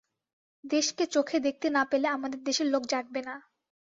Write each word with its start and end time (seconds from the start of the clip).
দেশকে 0.63 1.03
চোখে 1.05 1.37
দেখতে 1.39 1.67
না 1.69 1.83
পেলে 1.85 2.07
আমাদের 2.07 2.39
দেশের 2.43 2.67
লোক 2.67 2.83
জাগবে 2.85 3.21
না। 3.21 3.35